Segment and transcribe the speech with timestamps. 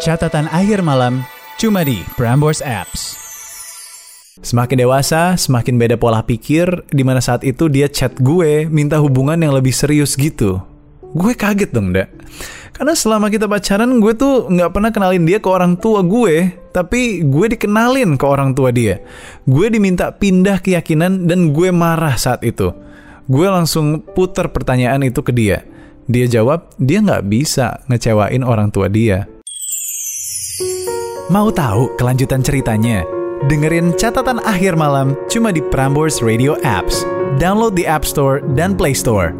[0.00, 1.20] Catatan akhir malam
[1.60, 3.20] cuma di Prambors Apps.
[4.40, 9.36] Semakin dewasa, semakin beda pola pikir, di mana saat itu dia chat gue minta hubungan
[9.36, 10.56] yang lebih serius gitu.
[11.12, 12.08] Gue kaget dong, Dak.
[12.72, 17.20] Karena selama kita pacaran, gue tuh nggak pernah kenalin dia ke orang tua gue, tapi
[17.20, 19.04] gue dikenalin ke orang tua dia.
[19.44, 22.72] Gue diminta pindah keyakinan dan gue marah saat itu.
[23.28, 25.60] Gue langsung putar pertanyaan itu ke dia.
[26.08, 29.28] Dia jawab, dia nggak bisa ngecewain orang tua dia.
[31.30, 33.06] Mau tahu kelanjutan ceritanya?
[33.46, 37.06] Dengerin catatan akhir malam cuma di Prambors Radio Apps.
[37.38, 39.30] Download di App Store dan Play Store.